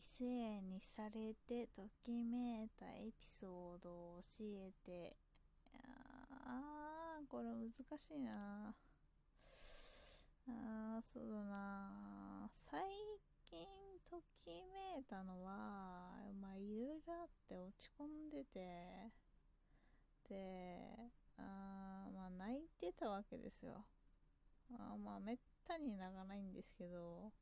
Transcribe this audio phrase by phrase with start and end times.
[0.00, 5.14] 異性にされてときめいたエピソードを教えて。
[6.46, 7.74] あーこれ難し
[8.14, 8.74] いな。
[10.48, 12.48] あーそうだな。
[12.50, 12.80] 最
[13.44, 13.66] 近
[14.10, 19.12] ときめいたのはまあいろいろあって落ち込んでて。
[20.30, 23.84] であーまあ泣いてたわけですよ。
[24.78, 25.36] あまあめっ
[25.68, 27.32] たに泣かないんですけど。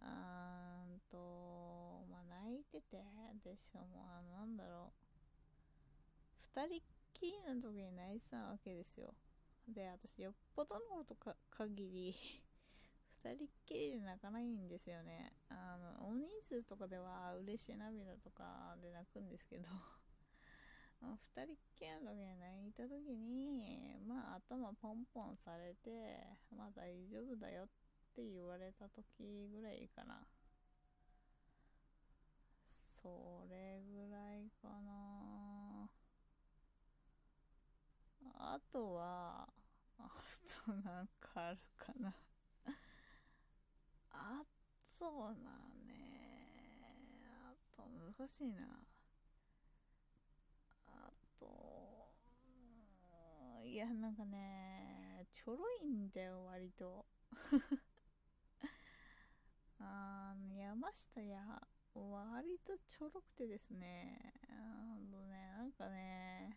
[0.00, 3.02] あーんとまあ泣いてて
[3.42, 5.02] でしかもあのなんだろう。
[6.38, 6.80] 2人っ
[7.12, 9.14] きりの時に泣いてたわけですよ。
[9.68, 12.12] で私よっぽどのことか限り
[13.22, 15.32] 2人っきりで泣かないんですよね。
[15.48, 19.68] あの大人数とかでは嬉しい涙とかで泣くんですけど。
[21.02, 27.81] 2人っきりの時に泣いた時にまあ頭ポンポンされてまあ大丈夫だよって
[28.12, 30.20] って言われた時ぐらいかな。
[32.66, 35.88] それぐらいかな。
[38.34, 39.48] あとは
[39.98, 40.10] あ
[40.66, 42.14] となんかあるかな。
[44.10, 44.44] あ
[44.98, 45.38] とはね
[47.42, 47.82] あと
[48.20, 48.60] 難しいな。
[50.86, 51.46] あと
[53.64, 57.06] いやなんかねちょろいんだよ割と。
[59.82, 61.40] あの山下や
[61.92, 64.32] 割とちょろくてですね。
[64.48, 66.56] あのねなんかね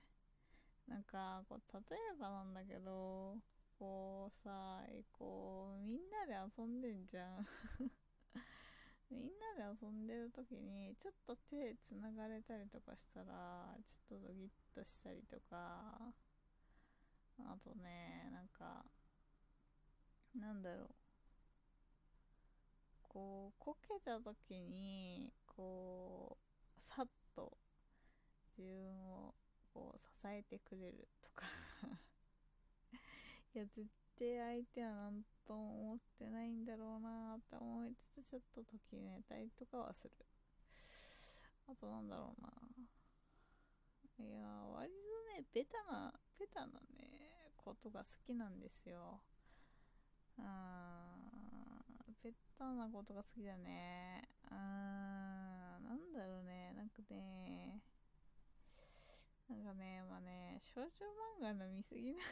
[0.87, 3.37] なんかこう例えばなんだけど
[3.77, 4.81] こうさ
[5.11, 7.45] こうみんなで遊んでんじゃん。
[9.09, 9.23] みん
[9.57, 16.13] なで遊んでる時にちょっと手つながれたりとかしたらちょっとドキッとしたりとか。
[17.37, 18.85] あとねなんか
[20.35, 21.05] なんだろう。
[23.15, 27.58] こうこけた時にこうさっと
[28.52, 29.33] 自分を
[29.73, 31.45] こう支えてくれるとか。
[33.55, 33.87] いや絶
[34.20, 40.26] 対相手は何とも思ってないんだろうなって思いつつちょっとときめたりとかはする。
[41.67, 42.52] あとなんだろうな。
[44.17, 49.21] いや割とねベタなベタなねことが好きなんですよ。
[50.37, 51.14] あー
[52.25, 54.23] ベタなことが好きだね。
[54.49, 56.73] あーなんだろうね。
[56.75, 57.83] なんかね
[59.47, 62.17] なんかねまあね少女漫画の見過ぎな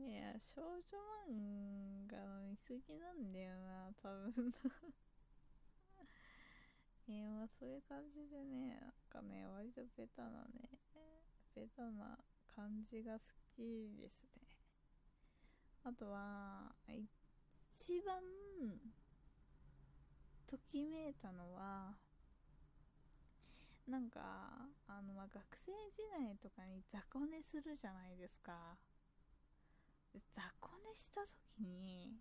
[0.00, 0.80] いや少女
[1.28, 4.32] 漫画の見過ぎなんだよな多分。
[7.06, 10.70] いやまあそういう感じでねなんかね割とベタなね
[11.54, 13.24] ベタな感じが好
[13.54, 14.30] きですね。
[15.84, 16.74] あとは
[17.72, 18.16] 一番
[20.46, 21.94] ときめいたのは
[23.86, 24.20] なんか
[24.86, 28.76] あのまあ学生時代とかに雑魚寝するじゃないですか。
[30.32, 31.20] 雑魚寝した
[31.58, 32.16] 時に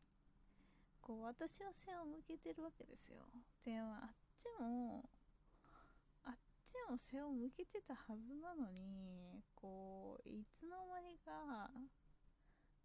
[1.02, 3.20] こう私は背を向けてるわけですよ。
[3.66, 5.10] であっちも
[6.24, 11.70] あっちも背を向けてたはずなのにこういつの間にか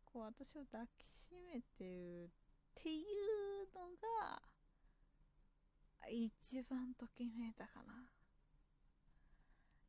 [0.05, 2.31] こう私を抱きしめてる
[2.81, 3.05] っていう
[3.75, 4.43] のが
[6.11, 7.93] 一番ときめいたかな。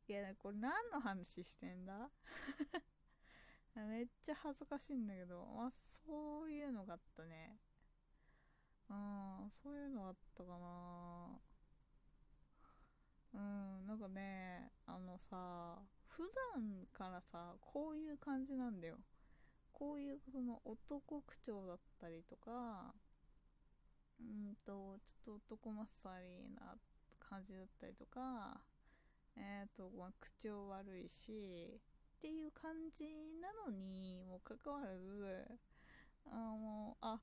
[0.06, 2.10] いやこれ何の話してんだ？
[3.74, 5.44] めっちゃ恥ずかしいんだけど。
[5.46, 7.58] まあそういうのがあったね。
[8.90, 11.40] うんそういうのがあったかな。
[13.32, 16.22] うんなんかねあのさ普
[16.54, 18.98] 段からさこういう感じなんだよ。
[19.74, 22.94] こういうその男口調だったりとか
[24.20, 26.76] うんとちょっと男マッサリーな
[27.18, 28.60] 感じだったりとか
[29.36, 31.80] えっ、ー、と、まあ、口調悪いし
[32.18, 33.04] っていう感じ
[33.42, 35.44] なのにもかかわらず
[36.26, 37.20] あのあ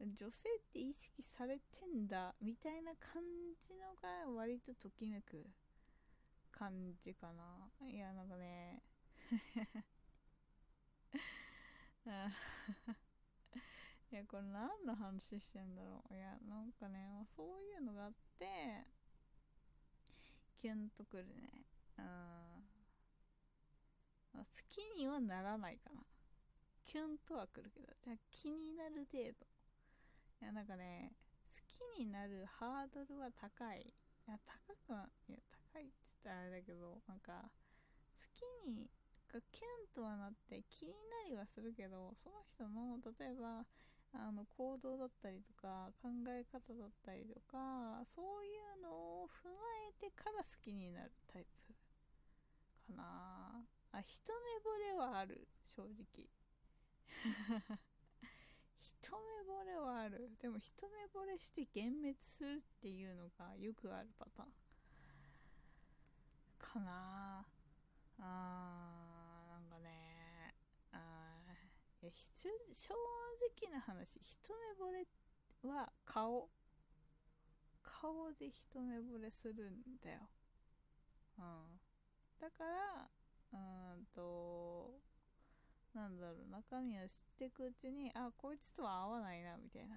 [0.00, 3.22] 女性って意識されてんだみたいな感
[3.60, 5.46] じのが割とときめく
[6.50, 7.88] 感じかな。
[7.88, 8.82] いやなんかね。
[14.12, 16.14] いやこれ何の話してんだろう。
[16.14, 18.86] いやなんかね、そういうのがあって
[20.56, 21.64] キュンとくるね。
[21.98, 22.04] うん、
[24.32, 26.02] まあ、好きにはならないかな。
[26.84, 29.46] キュンとはくるけどじゃあ気になる程度。
[30.42, 31.12] いやなんかね
[31.46, 31.52] 好
[31.98, 33.80] きになるハードルは高い。
[33.82, 35.38] いや高くないや
[35.72, 37.50] 高いって言ったらあれだけどなんか
[38.14, 38.20] 好
[38.64, 38.90] きに
[39.34, 40.92] がキュンとはなって気に
[41.26, 43.66] なりはするけどその人の例えば
[44.14, 49.58] あの行動だったりとか考え方だったりとかそういうのを踏ま
[49.90, 51.74] えてから好きになるタイプ
[52.94, 53.66] かな。
[53.90, 56.30] あ一目惚れはある正直。
[58.76, 60.30] 一目惚れはある。
[60.38, 64.52] でも一目惚れして幻滅するっていうのがよくあるパターン
[66.58, 67.46] かな。
[68.18, 70.54] あーなんかね
[70.92, 71.40] あ
[72.04, 72.50] いや正
[73.64, 74.38] 直な話一
[74.78, 75.06] 目惚れ
[75.66, 76.50] は顔。
[77.82, 80.18] 顔で一目惚れするんだよ。
[81.38, 81.44] うん。
[82.38, 83.08] だから
[83.54, 83.56] う
[83.96, 85.00] んと
[85.94, 89.96] なんだろう中身を知っていくうちにあこいつとは合わないなみたいな。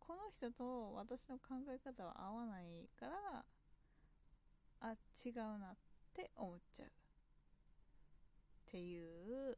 [0.00, 3.44] この人と私の考え方は合わないから
[4.80, 4.92] あ
[5.24, 5.76] 違うなっ
[6.12, 6.88] て思っちゃう。
[6.88, 6.90] っ
[8.66, 9.56] ていう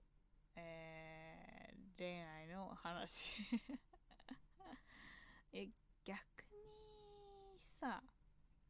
[0.56, 3.42] えー、恋愛の話。
[5.52, 5.68] え
[6.04, 6.20] 逆
[6.52, 8.02] にさ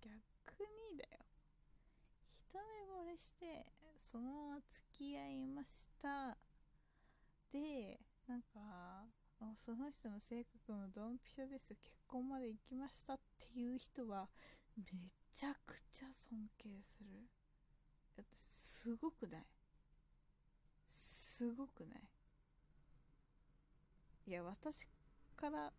[0.00, 1.18] 逆にだよ。
[2.26, 2.62] 一目
[3.02, 6.36] 惚れしてそのまま付き合いました。
[7.50, 9.06] でなんか
[9.54, 11.74] その人の性格もドンピシャです。
[11.74, 14.28] 結婚まで行きましたっていう人は
[14.76, 14.84] め
[15.30, 17.10] ちゃくちゃ尊敬する。
[18.30, 19.42] すごくない？
[21.36, 21.98] すごくな
[24.26, 24.30] い？
[24.30, 24.88] いや私
[25.36, 25.70] から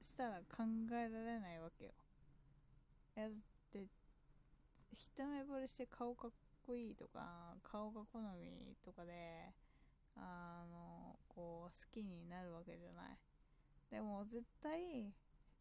[0.00, 0.62] したら考
[0.92, 1.90] えられないわけよ。
[3.16, 3.28] いや
[3.72, 3.88] で
[4.92, 6.30] 一目惚れして顔かっ
[6.64, 9.52] こいいとか顔が好みとかで
[10.14, 13.18] あのこう好きになるわけじゃない。
[13.90, 15.12] でも絶対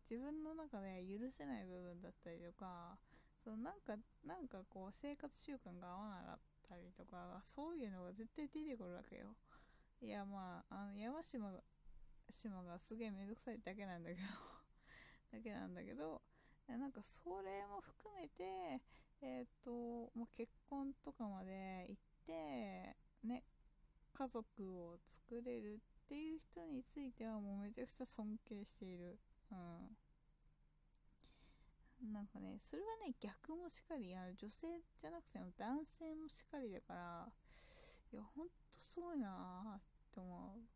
[0.07, 2.99] 自分の中で許せない部分だったりとか
[3.43, 3.95] そのなんか
[4.27, 6.52] なんかこう生活習慣が合わなかった。
[6.71, 9.35] りとかそういうのが絶対出てくるわけよ。
[10.01, 11.59] いやまああの山島が
[12.29, 14.21] 島がすげえめんどくさいだけなんだけど。
[15.31, 16.21] だけなんだけど。
[16.67, 18.81] なんかそれも含めて
[19.21, 19.71] えっ、ー、と
[20.15, 23.43] もう結婚とかまで行ってね
[24.13, 24.47] 家族
[24.81, 29.19] を作れるっていう人についてはもうめちゃくちゃ尊敬している。
[29.51, 29.97] うん。
[32.11, 34.67] なんかね、それはね、逆もしっかり、あの女性
[34.97, 37.27] じゃなくても男性もしっかりだから、
[38.11, 40.73] いや、ほんとすごいなぁって思う。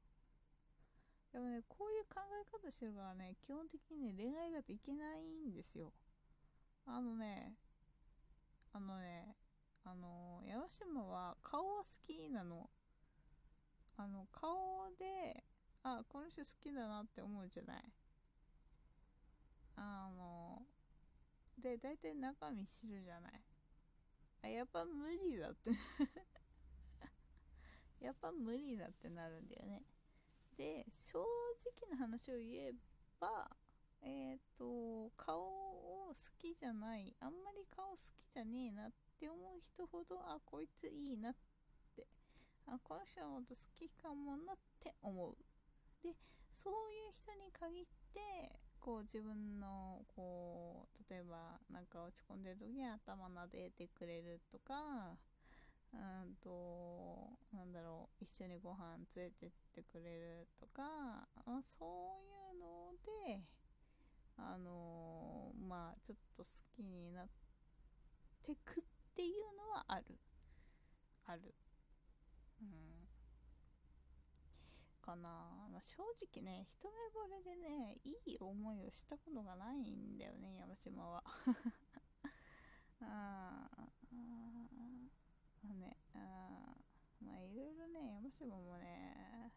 [1.33, 5.91] でもね、こういう考え方してるからね、基本的にね、恋愛ができないんですよ。
[6.85, 7.53] あのね、
[8.71, 9.35] あのね、
[9.83, 12.69] あの、山島は顔は好きなの。
[13.97, 15.43] あの、顔で、
[15.83, 17.83] あ、この人好きだなって思うじゃない。
[19.75, 20.61] あの、
[21.57, 23.41] で、大体中身知るじゃない。
[24.43, 25.71] あ、やっぱ無理だって
[27.99, 29.83] やっぱ無理だってなるんだよね。
[30.55, 32.73] で、正直な話を言え
[33.19, 33.57] ば、
[34.01, 37.99] えっ、ー、と、顔を好きじゃない、あんまり顔好き
[38.31, 41.35] じゃねえなって思う人ほど、あ、こいついいなっ
[41.95, 42.07] て、
[42.67, 45.37] あ、この人のこと好きかもなって思う。
[46.03, 46.15] で、
[46.51, 55.17] そういう人に限って、こう自分のこう例えばなんか落ち込んでる時に頭撫でてくれるとか
[55.93, 60.83] うんとなんだろう一緒にご飯連れてってくれるとか
[61.45, 62.93] あそういうの
[63.35, 63.43] で
[64.37, 67.27] あの、まあちょっと好きになっ
[68.41, 68.83] てくっ
[69.15, 70.05] ていうのはある。
[71.25, 71.53] ある。
[72.61, 72.96] うん。
[75.07, 75.29] かな、
[75.71, 81.23] まあ、正直ね一目惚れでねいい思いをしたことがないんだよね山島は。
[82.99, 83.87] ああ
[85.73, 86.75] ねあ
[87.23, 89.53] まあいろいろね山島もね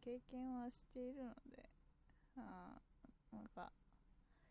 [0.00, 1.70] 経験はしているので
[2.36, 2.80] あ
[3.30, 3.70] なんか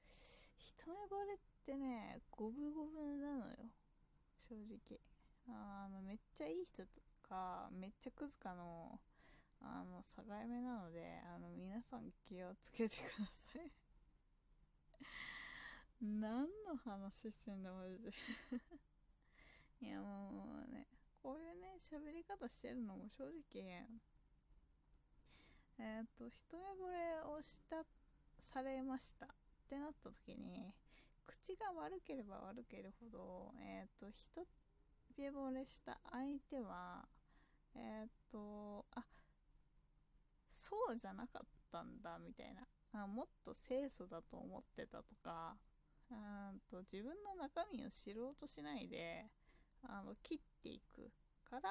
[0.06, 3.70] 一目惚れってね五分五分なのよ
[4.38, 5.01] 正直。
[5.51, 9.00] あのめっちゃいい人とかめっちゃクズかの
[9.62, 13.72] あの、境目なので、あの、皆さん気をつけてください。
[16.01, 18.12] 何の話してんだ、マジで。
[19.82, 20.88] いや、もうね、
[21.22, 23.88] こういうね、喋り方してるのも正直、
[25.78, 27.86] えっ、ー、と、一目惚れをした、
[28.38, 29.28] されました。
[29.28, 29.30] っ
[29.68, 30.74] てなった時に、
[31.25, 34.48] 口が悪ければ悪けれほど、えっ、ー、と、一
[35.18, 37.08] 目惚れした相手は、
[37.75, 39.06] えっ、ー、と、あ、
[40.50, 42.68] そうじゃなかったんだみたいな。
[42.91, 45.56] あもっと清楚だと思ってたとか。
[46.12, 46.15] う
[46.56, 49.29] んと自分の中身を知ろうとしないで
[49.84, 51.12] あの切っていく
[51.48, 51.70] から、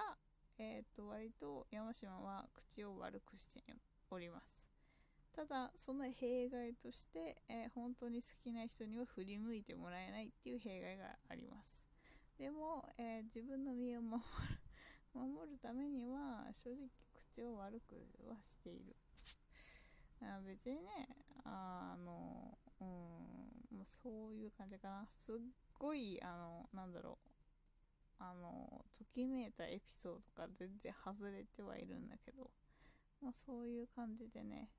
[0.59, 3.63] えー、と割と山島は口を悪くして
[4.11, 4.69] おります。
[5.33, 11.85] ただその弊害として、えー、本当に好きな人には振り向いてもらえないっていう弊害があります。
[12.39, 14.68] でも、えー、自分の身を守る
[15.19, 17.97] 守るためには正直口を悪く
[18.29, 18.95] はしている。
[20.23, 21.09] あ別にね
[21.45, 25.07] あのうんそういう感じかな。
[25.09, 25.37] すっ
[25.79, 27.29] ごいあのなんだろう。
[28.21, 32.51] あのときめいたエピソードが全然外れてはいるんだけど。
[33.21, 34.71] まあそういう感じでね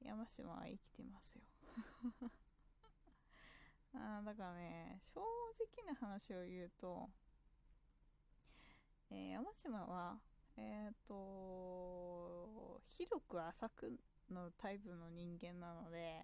[0.00, 1.42] 山島は生きてますよ。
[3.94, 7.10] あだからね正直な話を言うと
[9.10, 10.18] えー、山島は、
[10.56, 13.98] えっ、ー、と、広く浅く
[14.30, 16.22] のタイプの人間なので、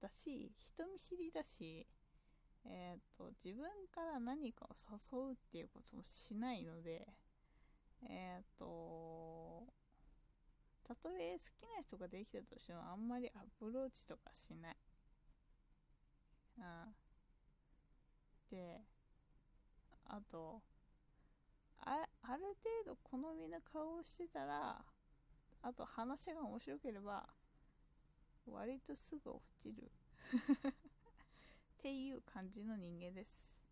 [0.00, 1.86] だし、人見知りだし、
[2.64, 7.06] えっ、と、自分から何かを誘うっていうこともしないので、
[8.02, 9.66] えっ、と、
[10.84, 14.76] たとえ好きな人ができたとしてもあんまりアプローチとかしない。
[16.58, 16.64] うん。
[18.50, 18.80] で、
[20.06, 20.62] あと、
[21.80, 22.42] あある
[22.84, 24.84] 程度好みの顔をしてたら
[25.62, 27.28] あと話が面白ければ
[28.46, 29.90] 割とすぐ落ちる。
[31.78, 33.66] っていう感じの人間です。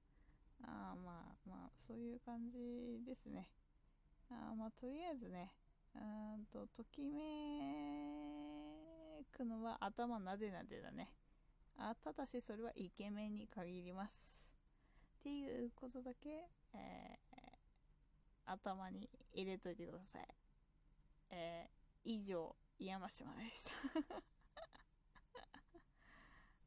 [0.62, 3.48] ああまあまあそういう感じですね。
[4.30, 5.54] あまあとりあえずね
[5.94, 5.98] う
[6.38, 8.04] んとときめ
[9.32, 11.12] くのは頭なでなでだね。
[11.76, 14.54] あただしそれはイケメンに限ります。
[15.20, 17.25] っていうことだけ、えー
[18.46, 20.26] 頭に入れといてください。
[21.30, 24.16] えー、以上、山島でした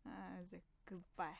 [0.39, 1.36] あじゃあ、グッバイ。